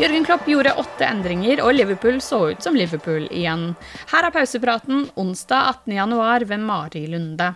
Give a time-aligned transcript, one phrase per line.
[0.00, 3.74] Jørgen Klopp gjorde åtte endringer, og Liverpool så ut som Liverpool igjen.
[4.08, 7.50] Her er pausepraten onsdag 18.1 ved Mari Lunde.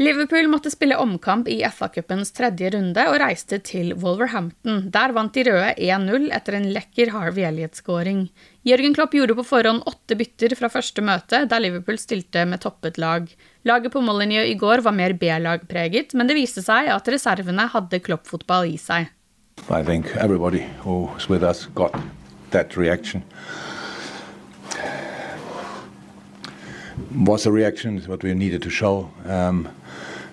[0.00, 4.88] Liverpool måtte spille omkamp i FA-cupens tredje runde og reiste til Wolverhampton.
[4.90, 8.24] Der vant de røde 1-0 etter en lekker Harvey Elliot-skåring.
[8.66, 12.98] Jørgen Klopp gjorde på forhånd åtte bytter fra første møte, der Liverpool stilte med toppet
[12.98, 13.28] lag.
[13.68, 18.02] Laget på Molyneux i går var mer B-lagpreget, men det viste seg at reservene hadde
[18.02, 19.12] Klopp-fotball i seg.
[19.70, 21.98] I think everybody who's with us got
[22.50, 23.24] that reaction.
[27.14, 29.10] Was a reaction what we needed to show.
[29.24, 29.68] Um,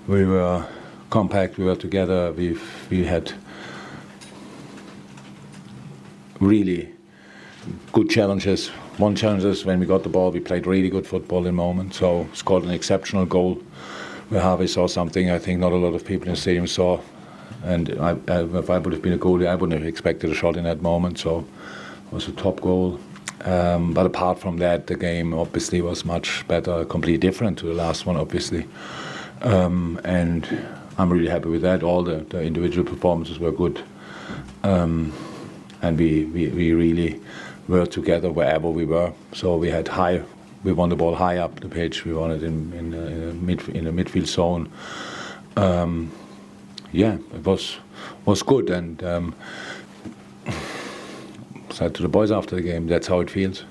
[0.07, 0.67] we were
[1.09, 1.57] compact.
[1.57, 2.33] We were together.
[2.33, 2.57] We
[2.89, 3.31] we had
[6.41, 6.89] really
[7.93, 8.67] good challenges.
[8.97, 11.51] One challenge is when we got the ball, we played really good football in the
[11.53, 11.93] moment.
[11.93, 13.61] So scored an exceptional goal.
[14.29, 16.99] Where Harvey saw something I think not a lot of people in the stadium saw.
[17.63, 20.33] And I, I, if I would have been a goalie, I wouldn't have expected a
[20.33, 21.19] shot in that moment.
[21.19, 21.45] So
[22.07, 22.99] it was a top goal.
[23.45, 27.73] Um, but apart from that, the game obviously was much better, completely different to the
[27.73, 28.67] last one, obviously.
[29.41, 30.47] Um, and
[30.97, 31.81] I'm really happy with that.
[31.81, 33.81] All the, the individual performances were good.
[34.63, 35.13] Um,
[35.81, 37.19] and we, we, we really
[37.67, 39.13] were together wherever we were.
[39.33, 40.21] So we had high,
[40.63, 42.05] we won the ball high up the pitch.
[42.05, 44.71] We won it in in, uh, in a mid in a midfield zone.
[45.57, 46.11] Um,
[46.91, 47.77] yeah, it was
[48.25, 49.35] was good, and um,
[51.69, 53.63] said to the boys after the game, that's how it feels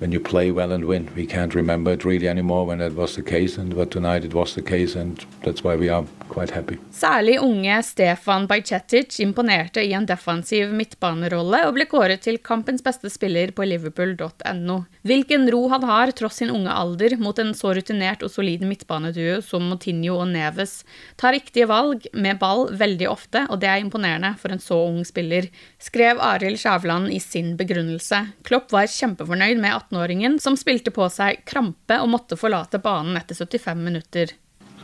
[0.00, 1.08] when you play well and win.
[1.16, 4.34] We can't remember it really anymore when that was the case, and but tonight it
[4.34, 6.78] was the case, and that's why we are quite happy.
[6.92, 13.10] Særlig unge Stefan Bajcetic imponerte i en defensiv midtbanerolle og ble kåret til kampens beste
[13.10, 14.78] spiller på liverpool.no.
[15.08, 19.40] Hvilken ro han har tross sin unge alder mot en så rutinert og solid midtbaneduo
[19.44, 20.82] som Motinho og Neves,
[21.16, 25.00] tar riktige valg med ball veldig ofte, og det er imponerende for en så ung
[25.06, 25.48] spiller,
[25.82, 28.24] skrev Arild Skjævland i sin begrunnelse.
[28.46, 33.38] Klopp var kjempefornøyd med 18-åringen, som spilte på seg krampe og måtte forlate banen etter
[33.38, 34.34] 75 minutter.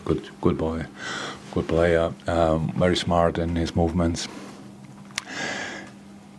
[0.04, 0.84] Good, good boy,
[1.54, 4.28] good player, um, very smart in his movements.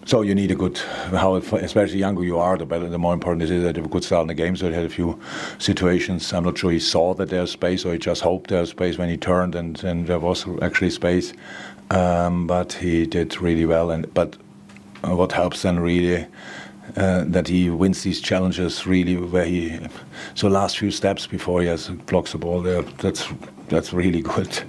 [0.08, 0.78] So you need a good,
[1.10, 2.88] how especially younger you are, the better.
[2.88, 4.56] The more important it is that you have a good start in the game.
[4.56, 5.20] So he had a few
[5.58, 6.32] situations.
[6.32, 9.10] I'm not sure he saw that there's space, or he just hoped there's space when
[9.10, 11.34] he turned, and, and there was actually space.
[11.90, 13.90] Um, but he did really well.
[13.90, 14.38] And but
[15.02, 16.28] what helps then really
[16.96, 19.80] uh, that he wins these challenges really where he
[20.34, 23.28] so last few steps before he has blocks the ball there that's
[23.70, 24.64] that's really good.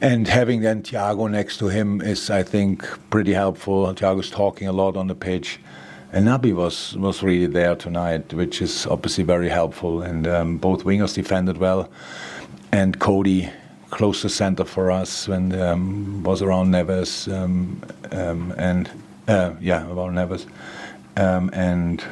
[0.00, 3.86] And having then Thiago next to him is I think pretty helpful.
[3.94, 5.58] Thiago's talking a lot on the pitch.
[6.12, 10.02] And Naby was was really there tonight which is obviously very helpful.
[10.02, 11.88] And um, both wingers defended well.
[12.70, 13.50] And Cody
[13.90, 18.90] close to center for us when um, was around Neves um, um and
[19.28, 20.46] uh, yeah around Neves
[21.16, 22.04] um, and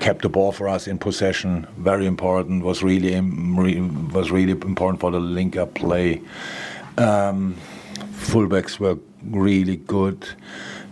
[0.00, 1.66] kept the ball for us in possession.
[1.78, 2.64] Very important.
[2.64, 6.20] Was really was really important for the link up play.
[6.98, 7.56] Um,
[8.12, 10.26] fullbacks were really good.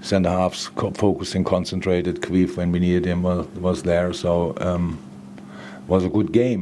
[0.02, 2.22] Centre halves focusing, concentrated.
[2.22, 4.12] Queef when we needed him was, was there.
[4.14, 4.98] So um,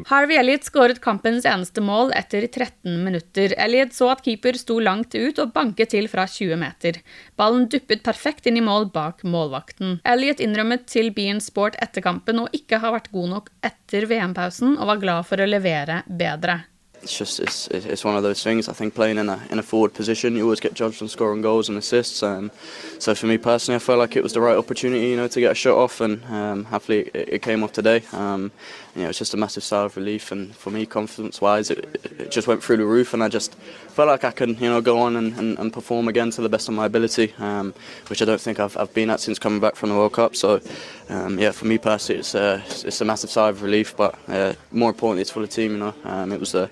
[0.09, 3.53] Harvey Elliot skåret kampens eneste mål etter 13 minutter.
[3.61, 7.03] Elliot så at keeper sto langt ut og banket til fra 20 meter.
[7.37, 9.99] Ballen duppet perfekt inn i mål bak målvakten.
[10.09, 14.79] Elliot innrømmet til Bean Sport etter kampen å ikke ha vært god nok etter VM-pausen,
[14.79, 16.63] og var glad for å levere bedre.
[17.03, 18.69] It's just it's, it's one of those things.
[18.69, 21.43] I think playing in a in a forward position, you always get judged on scoring
[21.43, 22.23] goals and assists.
[22.23, 22.51] Um,
[22.99, 25.41] so for me personally, I felt like it was the right opportunity, you know, to
[25.41, 28.03] get a shot off, and um, happily it, it, came off today.
[28.13, 28.51] Um,
[28.95, 32.31] you know, it's just a massive sigh of relief, and for me, confidence-wise, it, it,
[32.33, 34.99] just went through the roof, and I just felt like I could, you know, go
[34.99, 37.75] on and, and, and perform again to the best of my ability, um,
[38.09, 40.35] which I don't think I've, I've been at since coming back from the World Cup.
[40.35, 40.61] So,
[41.09, 44.55] um, yeah, for me personally, it's, uh, it's a massive sigh of relief, but uh,
[44.73, 45.73] more importantly, it's for the team.
[45.73, 46.69] You know, um, it was a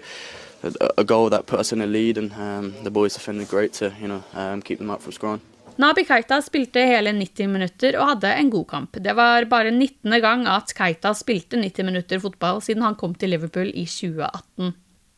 [0.97, 3.93] a, goal that put us in a lead, and um, the boys defended great to
[4.01, 5.41] you know um, keep them up from scoring.
[5.77, 8.97] Nabi Keita spilte hele 90 minutter og hadde en god kamp.
[9.05, 10.21] Det var bare 19.
[10.25, 14.73] gang at Keita spilte 90 minutter fotball siden han kom til Liverpool i 2018.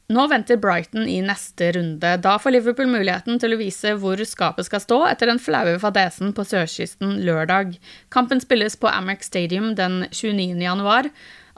[0.09, 2.15] Nå venter Brighton i neste runde.
[2.25, 6.33] Da får Liverpool muligheten til å vise hvor skapet skal stå etter den flaue fadesen
[6.35, 7.75] på sørkysten lørdag.
[8.11, 10.57] Kampen spilles på Amex Stadium den 29.
[10.65, 11.11] januar,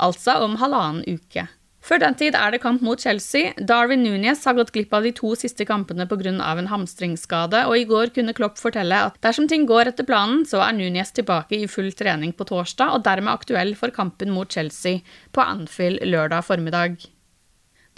[0.03, 1.47] altså om halvannen uke.
[1.81, 3.55] Før den tid er det kamp mot Chelsea.
[3.57, 6.33] Darwin Núñez har gått glipp av de to siste kampene pga.
[6.33, 10.61] en hamstringsskade, og i går kunne Klopp fortelle at dersom ting går etter planen, så
[10.61, 15.01] er Núñez tilbake i full trening på torsdag, og dermed aktuell for kampen mot Chelsea
[15.33, 17.11] på Anfield lørdag formiddag.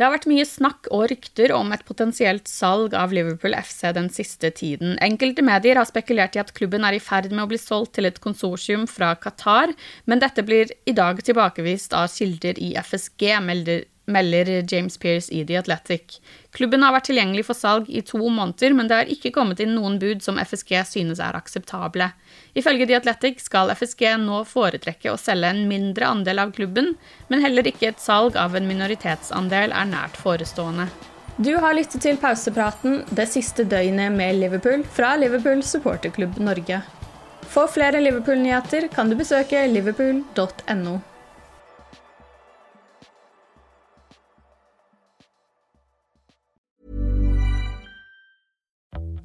[0.02, 4.08] Det har vært mye snakk og rykter om et potensielt salg av Liverpool FC den
[4.10, 4.96] siste tiden.
[4.98, 8.10] Enkelte medier har spekulert i at klubben er i ferd med å bli solgt til
[8.10, 9.70] et konsortium fra Qatar,
[10.10, 15.44] men dette blir i dag tilbakevist av kilder i FSG, melder melder James Pearce i
[15.46, 16.20] The Athletic.
[16.50, 19.74] Klubben har vært tilgjengelig for salg i to måneder, men det har ikke kommet inn
[19.76, 22.10] noen bud som FSG synes er akseptable.
[22.58, 26.94] Ifølge The Athletic skal FSG nå foretrekke å selge en mindre andel av klubben,
[27.28, 30.90] men heller ikke et salg av en minoritetsandel er nært forestående.
[31.36, 36.82] Du har lyttet til pausepraten det siste døgnet med Liverpool fra Liverpool supporterklubb Norge.
[37.52, 41.00] For flere Liverpool-nyheter kan du besøke liverpool.no.